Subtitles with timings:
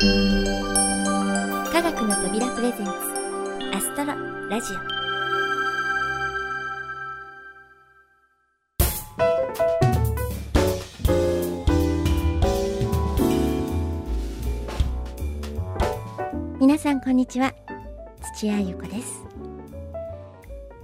[0.00, 0.04] 科
[1.82, 2.92] 学の扉プレゼンツ
[3.74, 4.14] アストロ
[4.48, 4.76] ラジオ。
[16.60, 17.52] 皆さんこんにちは。
[18.36, 19.24] 土屋ゆ子です。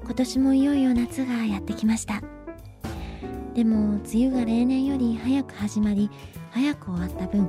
[0.03, 2.21] 今年もいよいよ夏がやってきました。
[3.55, 6.11] でも梅雨が例年より早く始まり
[6.51, 7.49] 早く終わった分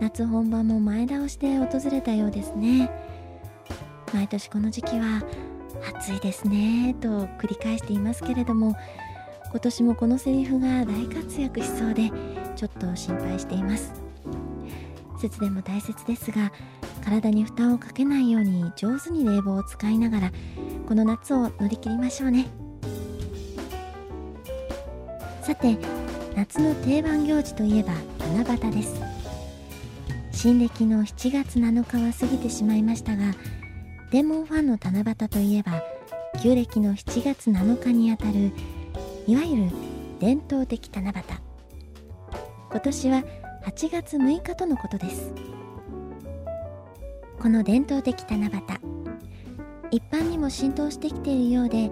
[0.00, 2.90] 夏本番も前倒しで訪れたようですね。
[4.12, 5.22] 毎年この時期は
[5.96, 8.74] 暑いですねと繰り返していますけれども
[9.50, 12.10] 今年もこのセリフが大活躍しそうで
[12.56, 13.92] ちょっと心配しています。
[15.20, 16.50] 節電も大切ですが
[17.04, 20.32] 体に負担をかけないように上手に冷房を使いながら
[20.88, 22.46] この夏を乗り切りましょうね。
[25.42, 25.76] さて
[26.34, 27.92] 夏の定番行事といえば
[28.34, 29.19] 七夕です。
[30.42, 33.34] 新暦の7月7日は過ぎてしまいましたが
[34.10, 35.82] デーモンファンの七夕といえば
[36.42, 38.50] 旧暦の7月7日にあたる
[39.26, 39.70] いわゆる
[40.18, 41.14] 伝統的七夕。
[42.70, 43.22] 今年は
[43.66, 45.30] 8月6日とのことです。
[47.38, 48.50] この伝統的七夕
[49.90, 51.90] 一般にも浸透してきているようで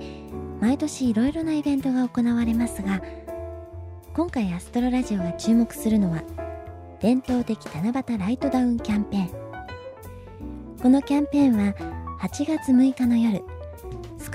[0.62, 3.02] 毎年いろいろなイベントが行われますが
[4.14, 6.22] 今回アストロラジオが注目するのは
[7.00, 9.28] 伝統的七夕ライトダウンキャンペーン。
[10.82, 11.72] このキャンペーンは
[12.20, 13.40] 8月6日の夜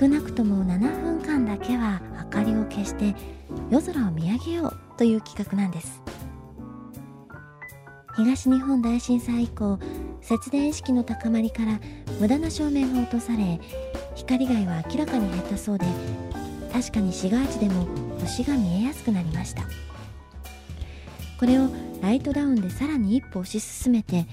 [0.00, 3.14] 少なくとも7分間だけは明かりを消して
[3.70, 6.00] 夜空を見上げようという企画なんです。
[8.16, 9.78] 東日本大震災以降
[10.22, 11.78] 節電意識の高まりから
[12.18, 13.60] 無駄な照明が落とされ
[14.14, 15.84] 光害は明らかに減ったそうで
[16.72, 17.86] 確かに市街地でも
[18.20, 19.64] 星が見えやすくなりました。
[21.38, 21.68] これを
[22.04, 24.26] ライトダウンでさらに一歩推し進めて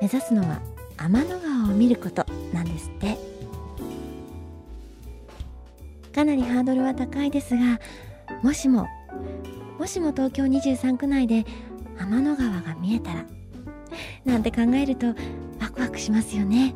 [0.00, 0.62] 目指すのは
[0.96, 3.18] 天の川を見ることなんですって。
[6.14, 7.78] かなりハードルは高いですが
[8.42, 8.88] もしも
[9.78, 11.44] もしも東京23区内で
[11.98, 13.26] 天の川が見えたら
[14.24, 15.08] なんて考えると
[15.60, 16.74] ワクワクしますよね。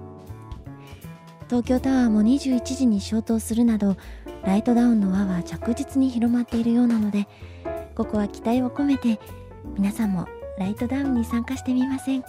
[1.47, 3.97] 東京タワーも21時に消灯するなど
[4.45, 7.27] ライトダウンの輪は着実に広まっているようなので
[7.95, 9.19] ここは期待を込めて
[9.77, 10.27] 皆さんも
[10.59, 12.29] ライトダウンに参加してみませんか？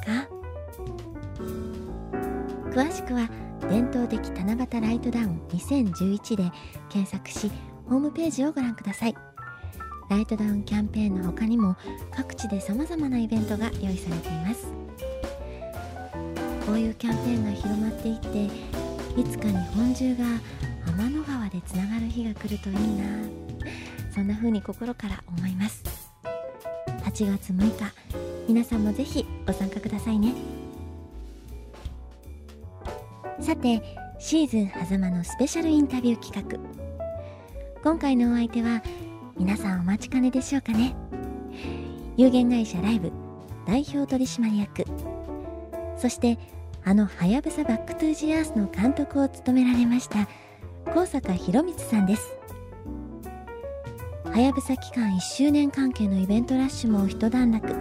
[2.72, 3.30] 詳しくは
[3.70, 6.52] 伝統的七夕ライトダウン2011で
[6.90, 7.52] 検索し
[7.88, 9.16] ホームページをご覧ください。
[10.10, 11.76] ライトダウンキャンペーンの他にも
[12.16, 14.68] 各地でさまざまなイベントが用意されています。
[16.66, 18.46] こういうキャンペーンが広まっていって
[19.20, 20.24] いつか日本中が
[20.86, 23.06] 天の川でつながる日が来るといいな。
[24.14, 25.84] そんな風に心から思います。
[27.14, 27.94] 8月6日。
[28.48, 30.34] 皆さんもぜひご参加くださいね。
[33.40, 33.84] さて
[34.18, 36.58] シーズン狭間のスペシャルインタビュー企画。
[37.84, 38.82] 今回のお相手は
[39.38, 40.96] 皆さんお待ちかねでしょうかね。
[42.18, 43.12] 有限会社ライブ
[43.68, 44.84] 代表取締役。
[46.00, 46.40] そして
[46.84, 50.28] あの「はやぶさバックトゥージアース」の監督を務められました
[50.86, 52.43] 上坂浩光さんです。
[54.34, 57.72] はやぶさ帰還1周年関係のイベントラッシュも一段落。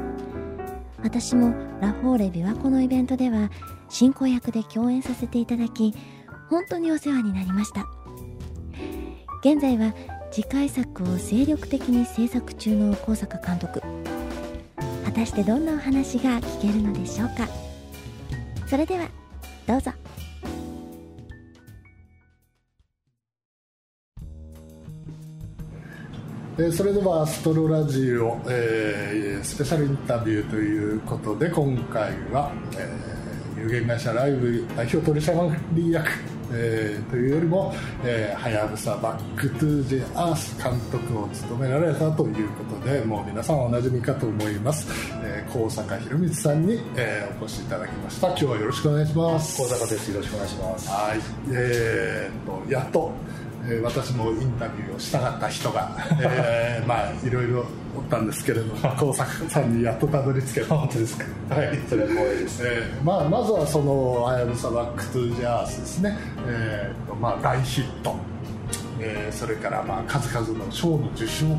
[1.02, 3.50] 私もラフォーレ琵琶湖のイベントでは
[3.88, 5.94] 進行役で共演させていただき
[6.50, 7.86] 本当にお世話になりました。
[9.40, 9.94] 現在は
[10.30, 13.80] 次回作を精力的に制作中の高坂監督。
[15.06, 17.48] 果たしてどんなお話が聞けるのでしょうか。
[18.66, 19.08] それでは
[19.66, 20.01] どうぞ。
[26.58, 36.10] えそれではアストロラジオ、えー、スペシャルインタビューということで今回は、えー、有限会社ライブ代表取締役、
[36.52, 37.72] えー、というよりも
[38.36, 44.86] 「はやぶさバックトゥージアース」監督を務められたということでもう皆さんおなじみかと思います、
[45.24, 48.28] えー、上坂浩光さんに、えー、お越しいただきました。
[48.28, 49.56] 今日はよろしくお願いします。
[49.56, 50.08] 上坂です。
[50.10, 50.90] よろしくお願いします。
[50.90, 51.20] はい。
[51.50, 53.10] えー、とやっと
[53.64, 57.64] えー、私もインタビューをしたかった人が、えー、まあいろいろ
[57.96, 61.24] おったんですけれども 上坂さんにやっとたどり着けた本当ですか？
[61.54, 61.78] はい。
[61.88, 68.16] それは光栄です、えーまあ、まずはその「はやぶさバックトゥージャース」ですね、えーとまあ、大ヒット、
[68.98, 71.52] えー、それからまあ数々の賞の受賞、は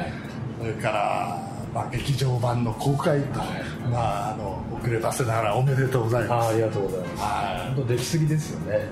[0.00, 0.12] い、
[0.60, 3.48] それからまあ、劇場版の公開と、はい、
[3.90, 6.46] まあ、あの遅ればせながらおめでとうございます。
[6.46, 8.88] あありがとうございます、はい、本当出来すぎですよね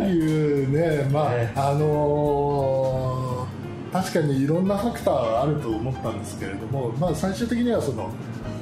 [0.00, 8.10] いうね、まあ、あのー、確かにいろんなファクターがあると思ったんですけれども、まあ、最終的にはその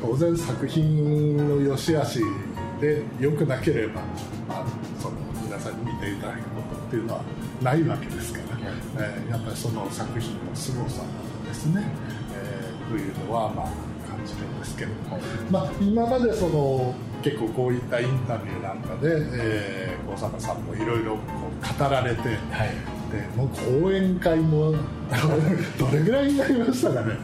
[0.01, 2.21] 当然作品の良し悪し
[2.81, 4.01] で良くなければ、
[4.49, 4.65] まあ、
[5.01, 7.23] その皆さんに見ていただくことっていうのは
[7.63, 8.59] ないわけですから、
[9.07, 11.03] えー、やっぱりその作品の凄さ
[11.47, 11.85] ですね、
[12.35, 15.19] えー、というのはまあ感じるんですけれども、
[15.51, 21.21] まあ、今までその結構こういったインタビューなんかで、えー、坂さんもいろいろ語
[21.91, 22.37] られて、はい。
[23.13, 23.49] でもう
[23.83, 24.73] 講演会も
[25.79, 27.15] どれぐらいになりましたかね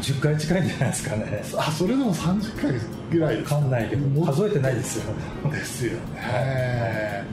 [0.00, 1.42] ？30回近いんじゃないですかね。
[1.56, 2.72] あそれでも30回
[3.10, 3.58] ぐらい分か？
[3.58, 5.12] んないけど数えてないですよ。
[5.50, 7.24] ですよね、はい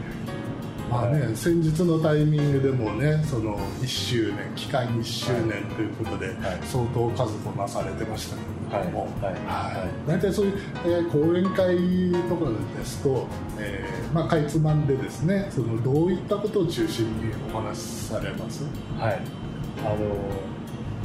[0.92, 6.36] まあね、先日のタイミングでもねその1周年期間1周年ということで、
[6.66, 8.36] 相当数こなされてました
[8.78, 9.34] けども、はい。
[9.48, 10.10] はい。
[10.10, 13.26] 大体そういう、えー、講演会とかですと、
[13.58, 18.66] えーまあ、かいつまんでですねそのどういったことを中心にお話しされます？
[19.00, 19.20] はい。
[19.86, 19.96] あの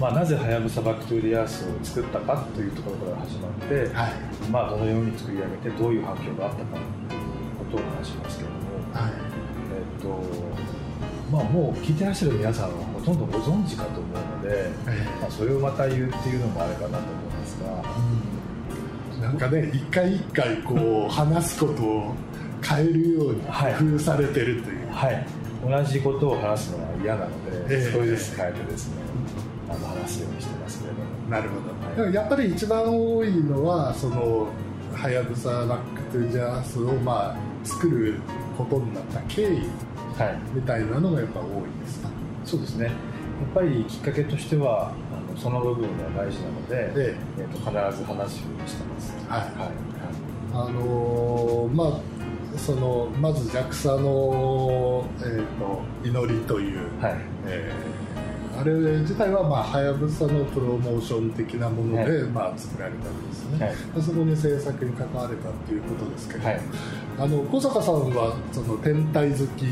[0.00, 4.12] まあ、なぜはやぶさバクテリアスを作ったかというところから始まって、はい。
[4.50, 6.82] まあ、どのように作り上げてどういう反響があったかという
[7.56, 9.25] ことを話しますけれども、はい
[10.06, 10.46] と
[11.30, 14.70] まあ、もう聞いてらっしゃる皆さんはほとんどご存知かと思うので、
[15.20, 17.82] まあ、それをまた言うっていうのもあれかなと思うんですが、
[19.16, 22.14] うん、なんかね一回一回こう話すことを
[22.62, 28.94] 変えるように工夫されてるという、はい、はい、同じことを話すのは嫌なので、えー、少しずつ変えてですね、
[29.68, 31.06] あの話すようにしてますけれども。
[31.28, 31.56] なるほ
[31.96, 34.46] ど、はい、やっぱり一番多いのはその
[34.94, 38.20] はやぶさバック・トゥ・ジャースをまあ作る
[38.56, 39.68] ことになった経緯
[40.54, 41.46] みたいなのがやっぱ多い
[41.84, 42.08] ですか、
[42.44, 42.86] そうですね。
[42.86, 42.94] やっ
[43.54, 47.42] ぱりきっかけとしてはあのその部分が大事なので、ええ。
[47.42, 49.14] ー、と必ず話すようにしてます。
[49.28, 49.70] はい、はい。
[50.54, 57.16] あのー、まあそのまず JAXA の、えーと、祈りという、はい。
[57.46, 57.95] えー、
[58.58, 66.60] あれ自体ははやぶさのプロモーション的なもので、はい、まあ、作られたんですね、はい、そこに制作に関われたということですけど、はい、
[67.18, 69.64] あの小坂さんはその天体好き、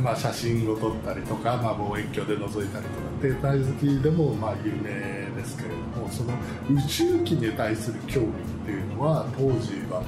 [0.00, 4.90] まあ、写真を撮ったりとか、まあ、望遠鏡で覗いたりとか天体好きでもまあ有名
[5.36, 6.32] ですけれどもその
[6.70, 8.30] 宇宙機に対する興味っ
[8.66, 10.02] ていうのは当時は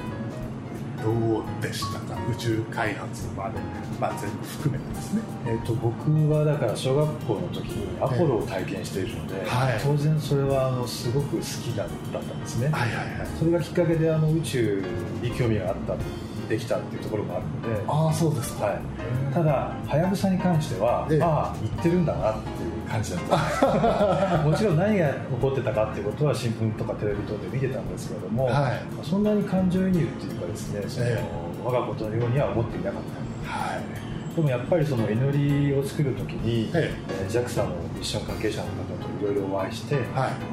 [1.03, 2.19] どうでしたか？
[2.31, 3.59] 宇宙開発まで、
[3.99, 14.83] まあ、全部含めてですね、えーと、僕はだから小学校の時にアポロを体験しているので、えーはい、当然それはあのすごく好きだったんですね、はいはいはい、それがきっかけであの宇宙
[15.21, 15.95] に興味があった
[16.49, 18.79] できたっていうところもあるのでああそうですか、はい、
[19.33, 24.37] ただはやぶさに関しては、ええ、ああ言ってるんだなって感じだった。
[24.43, 31.23] もちろん何が起こってたかっていうことは新聞とかテレビ等で見てたんですけれども、はい、そんなに感情移入っていうかですねその、え、
[31.63, 33.01] 我がことのようには思っていなかっ
[33.43, 33.79] た、は
[34.33, 37.29] い、でもやっぱりその祈りを作るときに、ええ。
[37.29, 38.73] JAXA のミッション関係者の方
[39.03, 40.03] といろいろお会いして、はい、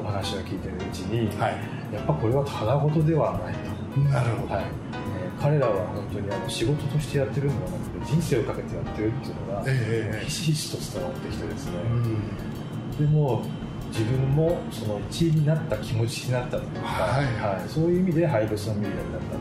[0.01, 1.57] お話を聞いてるうちに、はい、
[1.93, 4.01] やっぱこれはただ事ではないと。
[4.01, 5.02] なるほど、はい
[5.43, 13.43] 彼らは本当にあの仕事としてやってるのではなくて人生をかけてやってるっていうのが、えー、ひしひしと伝わってきてですね、うん、でも
[13.91, 17.25] 自分もその一位になった気持ちになったというか、はい。
[17.59, 19.41] はい、そういう意味でハイブスのミリアになったっ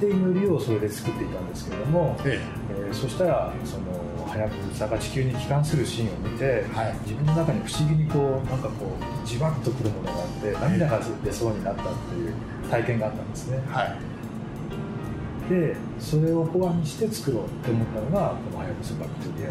[0.00, 2.40] ていう祈りをそれで作っていたんですけれども、え
[2.70, 2.90] え。
[2.90, 8.86] ー、そしたらそのはやぶさが地球に帰還するシーンを見て、はい、自分の中に不思議にこうなんかこ
[9.24, 12.34] うじわっとくるものがあって涙が出そうになったっていう
[12.70, 19.48] 体験があったんですね、はい、でそれをフォアにして作ろうって思ったのがこの「はやぶさバクアス」っていう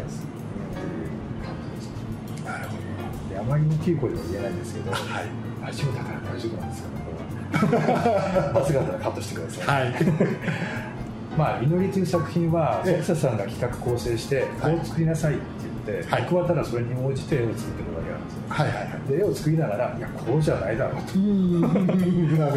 [1.42, 2.84] 感じですなるほど。
[3.34, 5.00] であまり大きい声では言えないんですけど、はい、
[5.64, 6.94] ラジオだから大丈夫なんですかね
[7.60, 8.52] これは。
[8.54, 9.94] 間違ったらカットしてください、はい。
[11.38, 15.38] まあ、祈りという作品は関田さんが企画構成してこう作りなさいっ
[15.84, 21.12] てはい、僕はただそれに応じて絵を作ってるだけなんですよ、はいはいはい、で絵を作りながらいやこうじゃないだろうと。
[21.12, 21.18] こ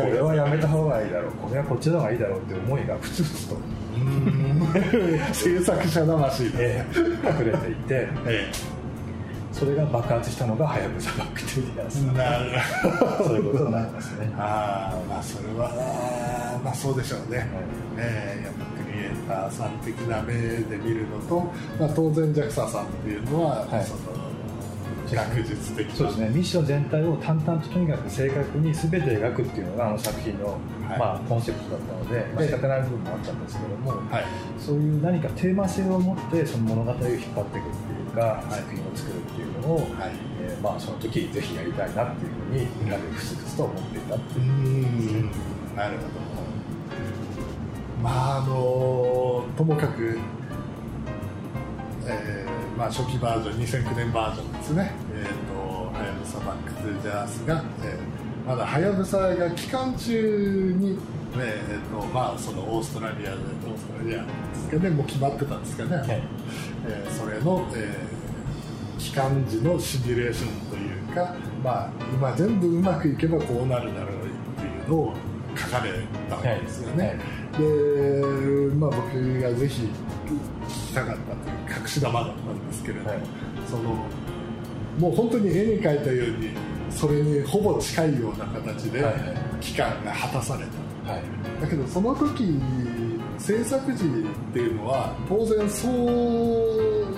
[0.06, 1.32] れはやめた方がいいだろう。
[1.34, 3.58] これはこっちの方がいいだろうって思いがふつふつと。
[5.34, 8.52] 制作者魂で、隠れていて、 ええ、
[9.52, 12.52] それが爆発したのがはやぶさバックトゥディアスなる
[13.18, 13.30] ほど。
[13.30, 14.32] そういうことになりますね。
[14.38, 17.48] ああまあそれはまあそうでしょうね、はい、
[17.98, 18.66] えー、やっぱ
[18.98, 21.40] クリエイターさん的な目で見るのと、
[21.80, 24.28] まあ、当然 JAXA さんっていうのは、はい、その
[25.16, 34.26] 学術的そうですねミッション全体を淡々ととにかく正確に全て描くっていうのがあの作品の、はい、まあ、コンセプトだったので、まあ、仕方ない部分もあったんですけども、はい、
[34.60, 40.12] そういう何かテーマ性を持ってその物語を引っ張っていくっていうか、はい、作品を作るっていうのを、はい
[40.42, 45.32] えー、まあ、その時ぜひやりたいなっていうふうにみんなでふつふつと思っていたっていう、ね、
[45.76, 46.27] なるほど
[48.08, 50.18] まああのともかく、
[52.06, 60.98] えーまあ、初期バージョン2009年バージョンですね、えーと、はやぶさバック・トゥ・ジャースが、えーまだはやぶさが期間中に、
[61.38, 64.90] えーとまあ、そのオーストラリアでオーストラリアですかね。
[64.90, 66.24] もう決まってたんですかね、はい、
[66.88, 74.20] えー、それの、えー、期間時のシミュレーションというか、まあ、今全部うまくいけばこうなるだろうっ
[74.56, 75.14] ていうのを
[75.58, 75.92] 書かれ
[76.30, 77.18] たわけですよね、はい。
[77.18, 77.26] はい、
[77.58, 79.84] で、まあ、僕がぜひ
[80.68, 83.12] 聞きたかったという隠し玉だったんですけれども、
[83.70, 84.06] その
[85.00, 86.50] もう本当に絵に描いたように
[86.90, 89.04] それにほぼ近いような形で
[89.62, 90.66] 期間が果たされ
[91.06, 91.24] た、はい、
[91.62, 92.60] だけどその時
[93.38, 97.16] 制作時っていうのは当然そう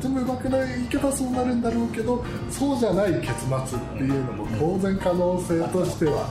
[0.00, 6.30] 全部うまくない言い方そうなるんだろうけどそうじゃない結末っていうのも当然可能性としては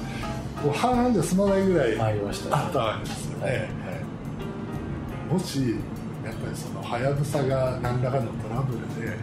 [0.63, 3.25] もう半々で済まないぐらいあったわけです。
[3.25, 3.58] よね、はいは
[5.29, 5.75] い、もし
[6.24, 9.17] やっぱりそのはやぶさが何らかのトラブルで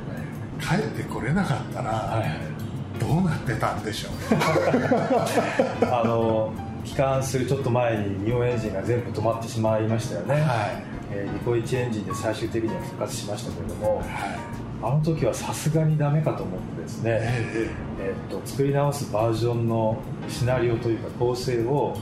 [0.61, 2.23] 帰ってこれなかったら、
[2.99, 5.85] どうなってたんでしょう？
[5.93, 6.53] あの
[6.85, 10.45] 帰還するちょっと前に日本エンジンが全部止まってしまいましたよね、はい。
[11.11, 14.07] えー、ニコ1エンジンで最終的には復活しましたけれども、はい、
[14.83, 21.97] あの時はさすがにダメかと思ってですね、えー、えー、っと作り直すバージョンのシナリオというか構成を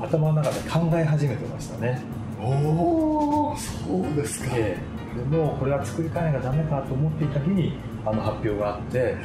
[0.00, 2.00] 頭の中で考え始めてましたね。
[2.40, 7.72] おおそうですか、えー、でもこれは作り変えがダメかと思っていた日に
[8.06, 9.16] あの発表があって、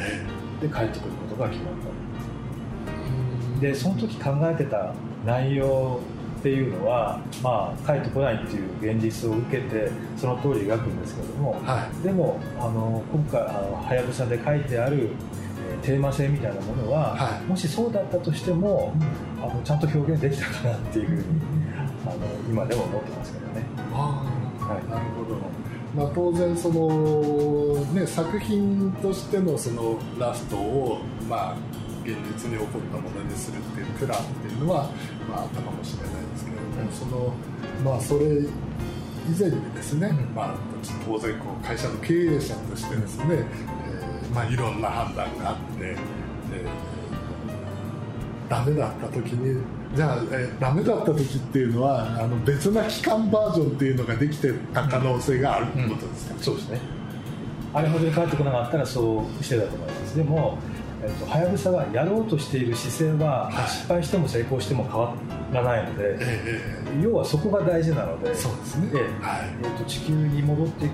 [0.62, 3.62] で帰ってくることが決まった。
[3.62, 4.94] でその時考えてた
[5.26, 6.00] 内容
[6.40, 15.12] っていうのは、まあ、帰ってこないっていう現実を受けてその通り描くんですけども、はい、でもあの今回はやぶさで書いてある
[15.84, 18.94] テーマ性みたいなものは、はい、もしそうだったとしても、
[19.42, 21.24] あのちゃんと表現できたかなっていうふうに
[22.06, 22.16] あの
[22.50, 23.66] 今でも思ってますけどね。
[23.94, 24.24] あ
[24.60, 25.38] はい、なるほど。
[25.94, 31.56] まあ、当然その、ね、作品としてのそのラストを、まあ、
[32.04, 34.90] 現実に起こったものにするっていうプランっていうのは、
[35.30, 37.34] まあ、あったかもしれないですけれども、その
[37.84, 40.56] まあ、それ以前にですね、まあ、
[41.06, 43.83] 当然こう会社の経営者としてですね、えー
[44.34, 49.62] まあ、いろんな判断があって、えー、ダメだった時に
[49.96, 56.80] じゃあ、えー、ダメだった時っていうのはあの別な期間バージョンっていうのができてた可能性があるってことですか、うんうん、そうですね。
[57.76, 60.18] あれほどに帰ってこなかったらそうしてたと思います。
[60.18, 60.58] でも
[61.28, 65.14] はやぶさがやろうとしている姿勢は、はい、失敗しても成功しても変わ
[65.52, 69.50] らないので、えー、要はそこが大事なのでそうですね、えーはい。
[69.64, 70.90] えーと、地球に戻って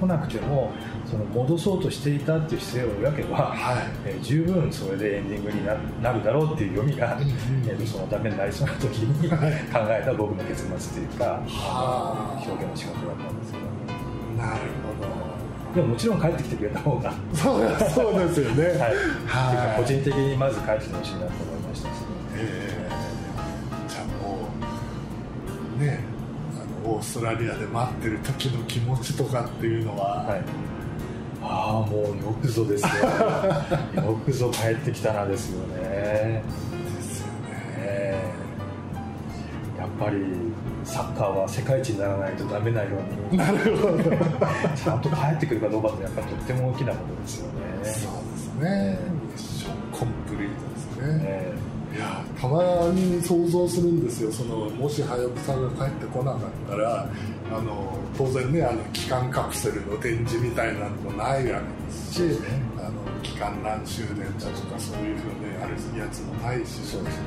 [0.00, 0.70] 来なくても
[1.06, 3.76] その戻そうとしていたっていう姿勢を描けば、はい。
[4.06, 7.28] えー、十分それでエンディングになるだろうっていう読みが、うんうん、
[7.68, 14.42] えー、そのためになりそうな時に 考えた僕の結末というか、は表現の仕事だったんですけど。
[14.42, 15.76] なるほど。
[15.76, 17.12] でももちろん帰ってきてくれた方が。
[17.32, 18.64] そうそうですよね。
[18.80, 21.88] はい、はい、個人的にまず帰ってほしいなと思いました。
[21.88, 24.48] し、ね、えー、じゃあも
[25.78, 26.00] うね
[26.84, 30.75] あのオーストラリアで待ってる時の気持ちとかっていうのは、はい
[31.48, 32.90] ああもうよくぞですよ。
[34.02, 36.42] よくぞ帰ってきたなですよね。
[36.96, 38.24] ですよね。
[39.78, 40.16] やっぱり
[40.84, 42.88] サッカーは世界一にならないとダメなよ
[43.30, 43.38] うに。
[43.38, 44.02] なるほど。
[44.74, 47.52] ちゃんと帰ってくるかどうかってやっぱりとっても大きなことですよね。
[47.82, 48.98] そうですね。
[49.12, 52.62] ミッションコンプリートですね、ねいやたま
[52.92, 54.30] に想像するんですよ。
[54.30, 57.08] そのもしはやぶさが帰ってこなかったら
[57.52, 66.80] あの当然ねあの機関カプセルの展示みたいなのもないわけですし、ね、あの期間何周年だとかそういうふうにあるやつもないし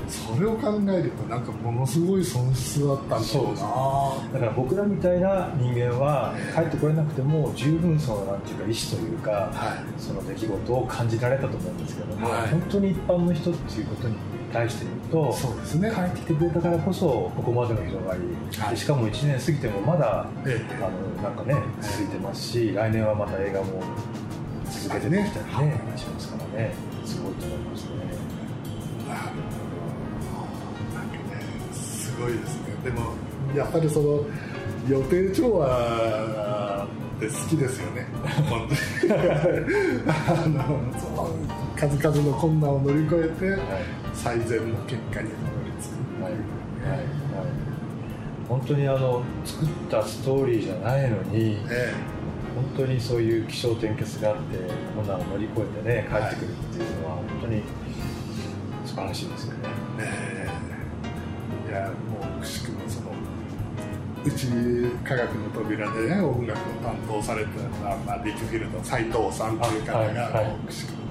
[0.08, 4.34] それを考えるとなんかものすごい損失だったんだろうな。
[4.34, 14.16] だから僕らみたいな人間は帰ってこれなくても十分そのなんていうか意思というか、はい、その出来事を感じられたと思うんですけども、はい、本当に一般の人っていうことに
[14.50, 18.22] 対して言うとそうです、ね、帰ってきてくれたからこそここまでの広がり、
[18.60, 23.82] はい、しかも1年過ぎてもまだ、ええ、あのなんかね続いてますし来年はまた映画も
[24.70, 26.74] 続けてねきたりね、しますからね。
[27.06, 27.90] すごいと思いますね
[30.94, 31.42] なんかね
[31.74, 32.76] すごいですね。
[32.84, 33.14] でも
[33.56, 34.26] やっぱりその
[34.88, 36.88] 予定調和
[37.18, 38.08] って好きですよね。
[40.08, 40.64] あの
[41.00, 43.60] その数々の困難を乗り越えて、はい。
[44.14, 46.34] 最善の結果にたどり着く、はい。
[46.34, 46.42] はい。
[46.92, 47.06] はい、
[48.50, 51.94] 本当にあの作ったストーリーじゃないのに、ええ、
[52.54, 54.58] 本当にそういう気象転結があって
[54.94, 57.64] 困難を乗り越えてね帰ってくるっていうのは、本当に
[58.86, 59.60] 素晴らしいですよね。
[60.00, 60.50] え
[61.68, 63.12] え、いやもうくしくもその
[64.26, 64.48] うち
[65.08, 70.14] 科学の扉で、ね、音楽を担当されてた、まあ、リッチフィールド斎藤さんという方が、はい。
[70.14, 70.44] はい。
[70.44, 71.09] はい、くしくも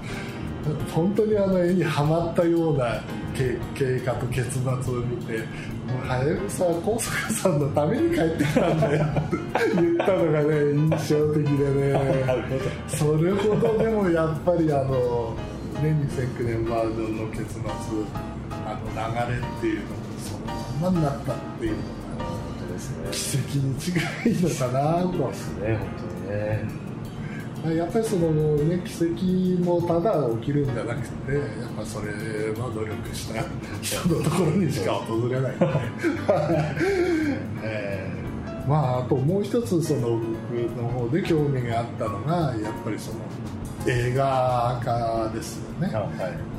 [0.93, 3.01] 本当にあの絵にはまったような
[3.35, 5.45] 経過と結末を見て
[6.07, 9.37] 「はやぶさは高坂さんのために帰ってきたんだよ」って
[9.77, 12.01] 言ったのがね印象的でね
[12.89, 15.35] それほどでもやっぱりあの、
[15.83, 17.63] ね、2009年バージョンの結末
[18.67, 25.29] あの流れっていうのもそのままになったっていうのが奇跡に違いのかなと。
[25.29, 26.88] ですね本当にね
[27.67, 31.43] やっぱりその、ね、奇跡もただ起きるんじゃなくてやっ
[31.77, 33.45] ぱそれは努力した
[33.83, 35.55] 人のところにしか訪れない、
[37.63, 40.23] えー、まああともう一つその僕
[40.81, 43.19] の方で興味があったのがやっぱりその
[43.87, 46.09] 映画化ですよね、はい、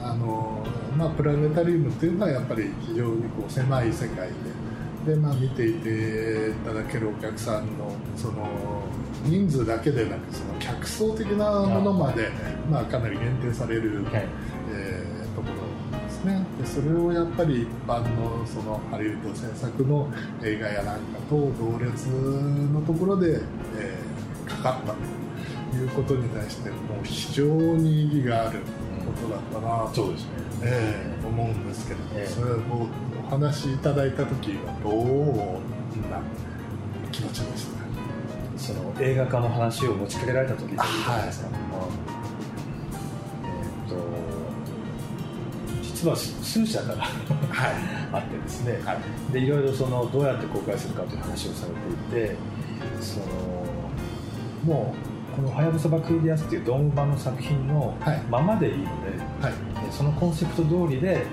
[0.03, 0.65] あの
[0.97, 4.33] まあ、プラネタリウムっていうのはやっぱり非常にこう狭い世界で。
[5.05, 8.47] で、まあ、見ていていただけるお客さんのその
[9.25, 12.29] 人数だけでなくその客層的なものまで、
[12.69, 14.25] まあ、かなり限定される、はい、
[14.71, 15.47] えー、とこ
[15.91, 16.45] ろですね。
[16.59, 20.11] でそれをやっぱり一般のそのハリウッド制作の
[20.43, 23.41] 映画やなんかと同列のところで、
[23.77, 28.59] えー、かかったということに対してもう非常に意義がある
[29.05, 30.15] ことだったなと、うね。
[30.63, 32.25] えー、思うんですけれども、え。
[32.25, 32.57] ー、それを
[33.25, 35.78] お話しいただいた時はどう？
[39.01, 40.75] 映画化の話を持ちかけられた時です。
[40.77, 41.23] か、はい。
[41.23, 43.95] えーと、
[45.81, 47.09] 実は数社からはい、
[48.11, 51.67] あってですね、はい、でいろいろそのどうやって公開するかという話をさ
[52.11, 52.35] れていて
[52.99, 53.25] その
[54.65, 54.93] も
[55.33, 57.95] うこの「はやぶさバクリアス」っていうドーム版の作品の
[58.29, 58.89] ままでいいので、
[59.41, 59.53] はい、
[59.91, 61.23] そのコンセプト通りで、えっ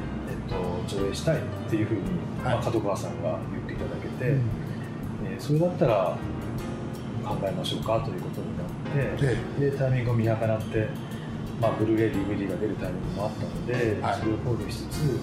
[0.49, 2.01] と、上映したいっていうふうに、
[2.45, 4.41] まあ、門川さんが言っていただけて、うん、
[5.27, 6.17] えー、それだったら
[7.27, 9.19] 考えましょうかということになっ
[9.59, 10.89] てでタイミングを見計らって、
[11.61, 15.21] まあ、ブルーレイ DVD が出るタイミングもあったので、はい、それを考慮しつつ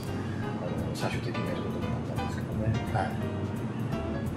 [0.62, 3.12] あの最終的にやることになったんですけどね、はい、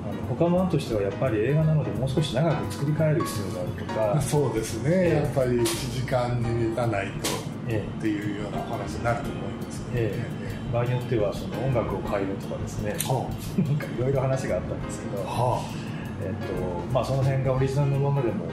[0.05, 7.31] あの他の案としてはやっぱり映画なのでもう少し長く作り変える必要があるとかそうですね、やっぱり1時間に満たないと、
[7.69, 18.47] えー、っていうようなお話になると思いますね、えー、場合によってはその音楽を変えるとかですね、はあ、 なんかいろいろ話があったんですけど、はあえーとまあ、その辺がオリジナルのままでも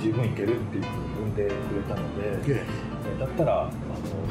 [0.00, 2.66] 十分いけるっていうふうに踏んでくれたので、え
[3.18, 3.70] だったらあの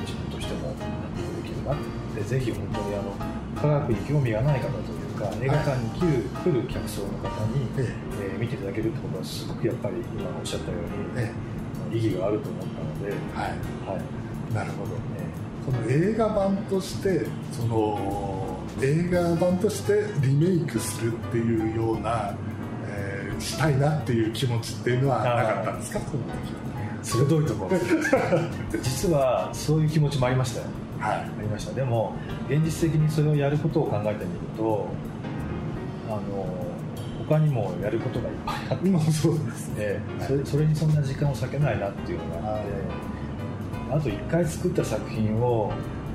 [0.02, 1.78] 自分としても納得できるなっ
[2.16, 3.14] てぜひ本当にあの
[3.60, 8.18] 科学に興味がない方というか映画館に来る,、来る客層の方に、ええ。
[8.38, 10.88] ー、見ていただけるってことはすごくやっぱり今おっしゃったように、
[11.18, 11.34] え
[11.94, 13.50] え、意義があると思ったので、はい。
[13.90, 14.00] は
[14.52, 15.00] い、なるほど、ね、
[15.66, 22.36] その映画版としてその映画版としてリメイクするっていうような
[23.40, 26.00] したいなっていう気持ちっていうのはなかったんですか？
[27.04, 27.78] 鋭いところ
[28.82, 30.66] 実はそういう気持ちもありましたよ、
[31.00, 31.74] はい、ありました。
[31.74, 32.16] でも
[32.50, 34.88] 現実的にそれをやることを考えてみると
[36.10, 36.22] あの
[37.28, 39.12] 他にもやることがいっぱいあって。
[39.12, 42.68] そうですね、それそれにそんな時間を割けないなっていうのがあって。
[43.90, 45.72] あと1回作った作品を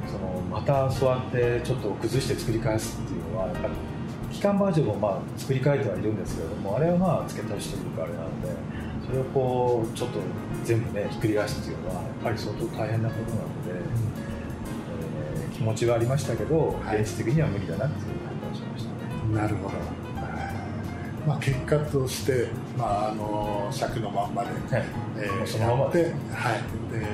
[0.07, 3.73] そのまたそうやってちょっと崩して作り返すっていうのはやっぱり
[4.33, 8.49] 期間バージョンもまあ作り変えてはいるんですけれどもあれはまあ付け足してるかあれなので
[9.07, 10.19] それをこうちょっと
[10.65, 13.73] 全部ねひっくり返すっていうのはやっぱり相当大変なことなので、
[15.37, 19.43] えー、気持ちはありましたけど、はい、現実的には無理だなっていう判断をしましたね。
[19.43, 20.03] なるほど。
[21.27, 24.87] まあ、結果として、まあ、あの尺のまんまで、はい。
[25.19, 26.13] えー、そのままで、はい。
[26.93, 27.07] で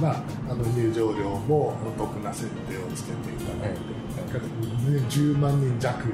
[0.00, 6.04] まあ、あの入場料もお得な設定をつけていただいて、はい、10万人弱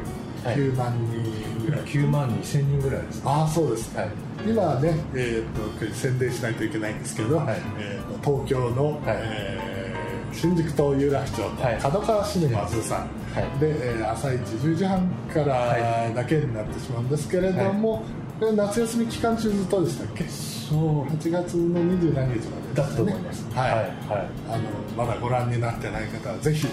[0.45, 4.09] 9万人ぐらい、9万2000人ぐらいです、ね、ああそうです、はい、
[4.47, 11.51] 今ね、えーと、宣伝しないといけないんですけど、はい、えーと、東京の、はい、えー、新宿と有楽町と、
[11.83, 13.07] 角川シネマズさん、は
[13.57, 18.03] い、で、えー、朝一10時半からだけになってしまうんですけれども、
[18.41, 20.25] 夏休み期間中ずっとでしたっけ？
[20.25, 22.41] そう8月の27日まで、ね、
[22.75, 23.45] だと思います。
[23.55, 23.91] はい、はい、
[24.49, 26.67] あのまだご覧になってない方はぜひ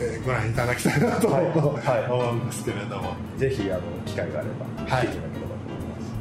[0.00, 3.14] えー、ご覧いただきたいなと、はい、思うんですけれども。
[3.36, 4.48] ぜひあの機会があれ
[4.86, 5.08] ばはい。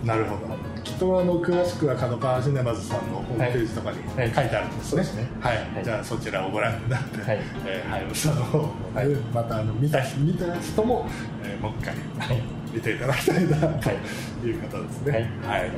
[0.05, 0.55] なるほど。
[0.83, 5.83] きっとあの詳しくは角川シネマズさんのホームページとかに書いてあるんですね,、はい。
[5.83, 7.39] じゃあそちらをご覧になって、はい。
[7.67, 11.07] えー、はい、またあの見た見た人も、
[11.43, 12.41] えー、もう一回、はい、
[12.73, 13.89] 見ていただきたいなと
[14.45, 15.31] いう方ですね。
[15.45, 15.71] はい、はい。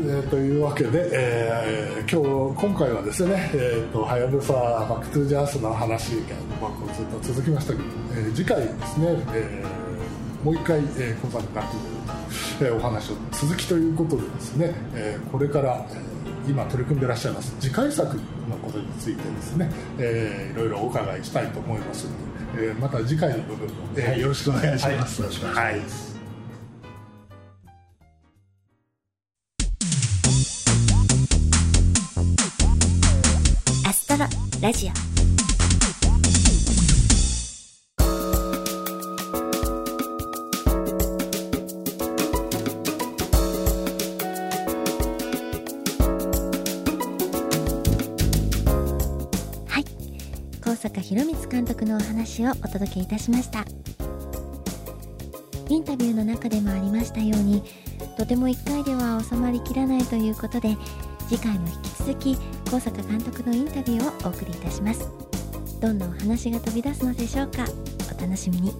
[0.00, 11.64] ー、というわけで、えー、今日今回はですね、えーと、はやぶさバックトゥージャースの話が、まあ、ずっと続きましたけど、えー、次回ですね、えー、もう一回、えー、コンサルタン
[12.58, 26.17] トで、えー、お話を続きということでですね、えー、これから、えー今取り組んでいらっしゃいます次回作のことについてですね、えー、いろいろお伺いしたいと思いますので、えー、また次回の部分も、えー、よろしくお願いします、はい、よろしくお願いします、はい
[34.78, 34.90] ジオ
[49.66, 49.84] はい。
[50.60, 53.64] 高坂博光監督のお話をお届けいたしました。
[55.68, 57.62] インタビューの中でもありましたように
[58.16, 60.76] とても1回では収まりきらないということで
[61.28, 65.08] 次回も引き続き高坂監督のインタビューをお送りいたします。
[65.80, 67.64] どんなお話が飛び出すのでしょうか？
[68.14, 68.74] お楽しみに。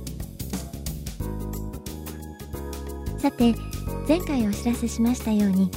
[3.18, 3.54] さて
[4.06, 5.70] 前回お知らせしましたように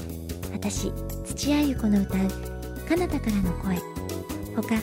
[0.51, 0.91] 私
[1.25, 2.27] 土屋ゆ子の歌う
[2.87, 3.77] 「彼方からの声」
[4.55, 4.75] ほか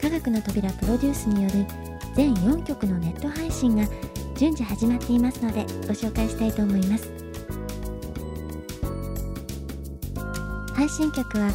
[0.00, 1.66] 科学の扉プロデュースによる
[2.14, 3.84] 全4曲のネット配信が
[4.36, 7.10] 順次始まっていますのでご紹介したいと思います。
[10.74, 11.50] 配信曲は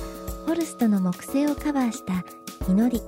[0.49, 2.25] ホルストの木星をカバーした
[2.67, 2.99] 「祈り」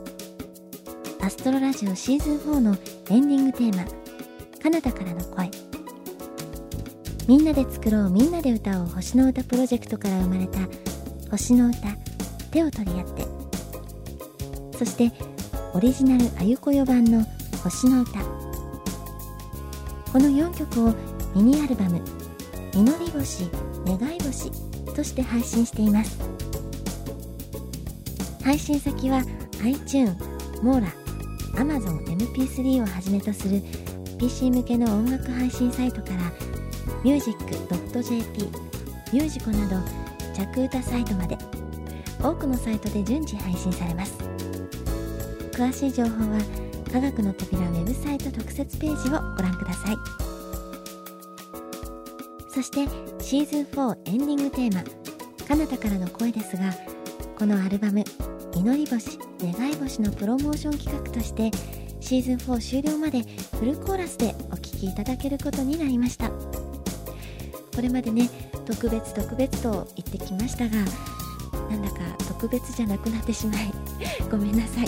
[1.26, 2.78] アストロラジオシーズン4の
[3.10, 3.84] エンディングテーマ
[4.62, 5.50] 「カナダからの声」
[7.28, 10.60] みんなで作ろうみんなで歌おう星の歌プロジェクトから生まれた
[11.32, 11.78] 星の歌
[12.52, 13.26] 手を取り合って。
[14.78, 15.12] そして
[15.74, 17.26] オリジナルあゆこよ版の
[17.64, 18.20] 星の歌。
[20.12, 20.94] この4曲を
[21.34, 22.00] ミニアルバム
[22.76, 23.50] 「祈り星
[23.88, 24.52] 願い星」
[24.96, 26.20] として配信しています。
[28.44, 29.22] 配信先は
[29.64, 30.16] iTune、
[30.64, 30.88] モーラ、
[31.56, 33.62] Amazon MP3 をはじめとする
[34.18, 36.32] PC 向けの音楽配信サイトから
[37.04, 38.44] music.jp、
[39.14, 39.76] ミュージコなど
[40.34, 41.38] 着歌サイトまで
[42.22, 44.18] 多くのサイトで順次配信されます。
[45.52, 46.40] 詳しい情報は
[46.92, 49.96] 科学の扉ウェブサイト特設ページをご覧ください。
[52.50, 52.88] そして
[53.24, 54.84] シーズン4エンディングテーマ
[55.48, 56.74] 「彼方からの声」ですが
[57.38, 58.04] このアルバム
[58.56, 61.52] 「祈り星願い星」のプロモーション企画として
[62.00, 63.24] シーズン4終了まで
[63.60, 66.30] フルコーラスでお聴きいただけることになりました。
[66.30, 68.30] これまでね
[68.66, 70.76] 特別特別と言ってきましたが
[71.70, 73.72] なんだか特別じゃなくなってしまい
[74.30, 74.88] ごめんなさい。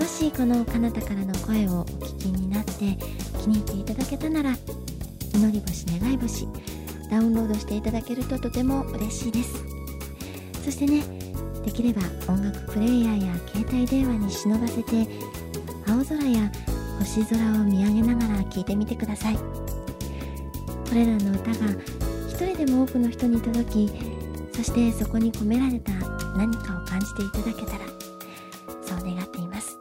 [0.00, 2.96] もしこの彼方からの声をお聞きになって
[3.42, 4.56] 気に入っていただけたなら
[5.34, 6.48] 祈り星願い星
[7.10, 9.52] ダウンロードしていただけるととても嬉しいです。
[10.64, 11.21] そしてね
[11.64, 15.06] できれば音楽プレーヤーや携帯電話に忍ばせて
[15.86, 16.50] 青空や
[16.98, 19.36] 星空を見上げながら聴いてみてください。
[19.36, 19.42] こ
[20.94, 21.56] れらの歌が
[22.28, 23.90] 一人でも多くの人に届き
[24.54, 25.92] そしてそこに込められた
[26.36, 27.78] 何かを感じていただけたら
[28.82, 29.78] そう願っています。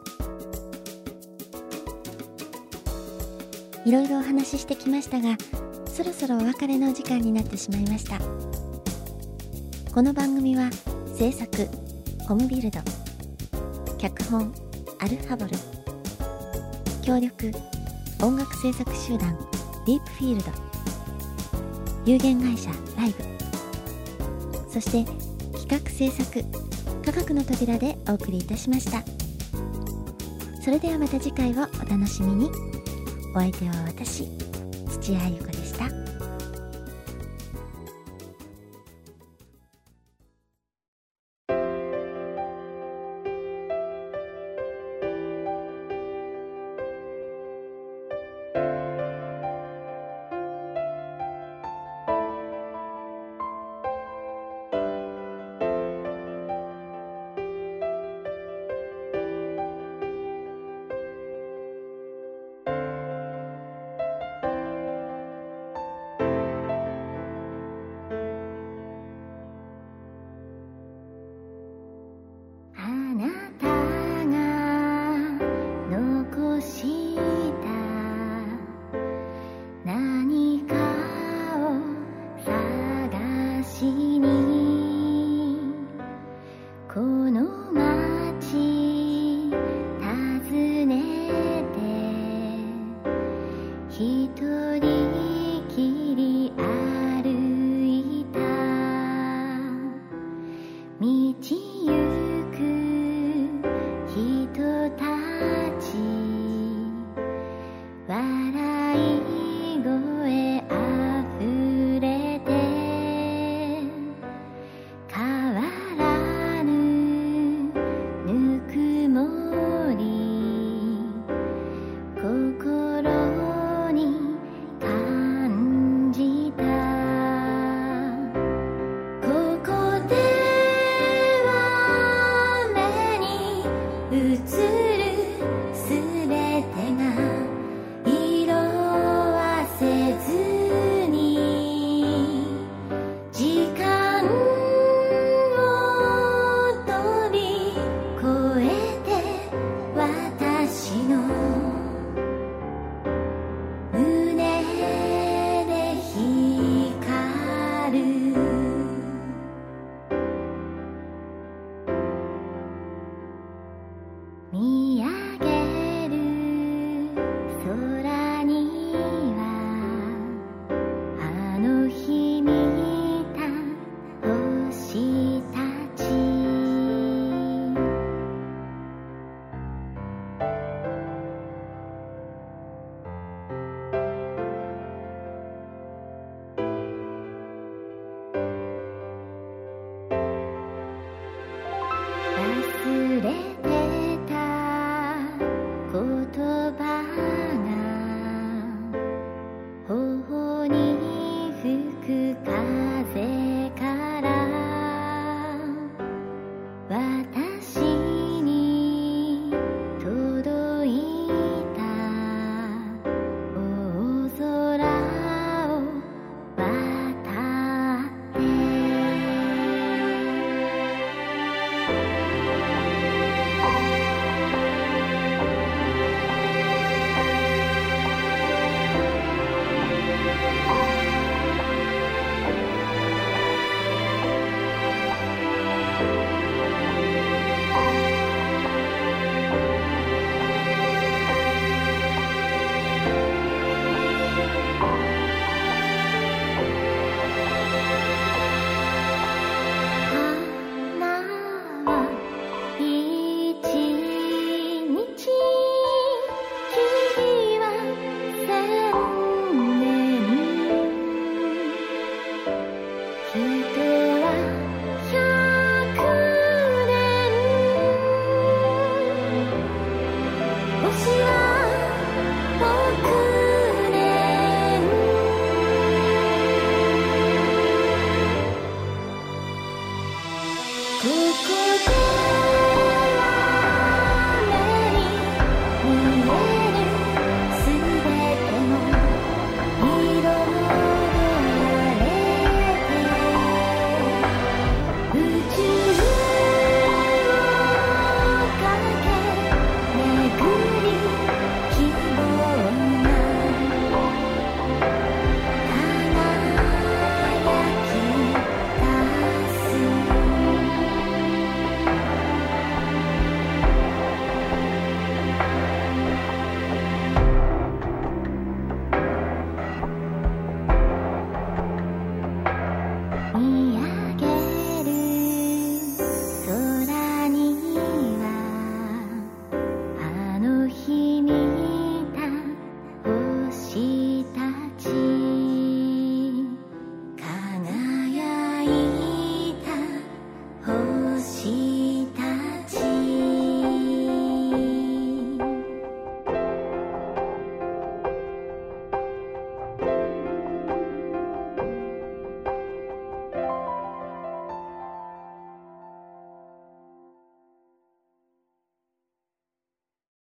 [3.84, 5.36] いろいろお話ししてきましたが
[5.86, 8.20] そろそろお別れの時間になってしまいました。
[9.94, 10.70] この番組は
[11.22, 11.70] 制作
[12.28, 12.80] コムビルド
[14.00, 14.52] 脚本
[14.98, 15.52] アルファボル
[17.04, 17.52] 協力
[18.24, 19.38] 音楽制作集団
[19.86, 20.52] ディープフィールド
[22.06, 25.06] 有限会社ライブそして
[25.60, 26.44] 企画制作
[27.06, 29.04] 科学の扉でお送りいたしました。
[30.60, 31.58] それではまた次回をお
[31.88, 32.50] 楽しみに。
[33.36, 34.28] お相手は私
[34.88, 35.51] 土屋ゆ子